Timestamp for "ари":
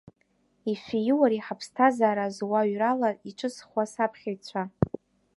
1.25-1.43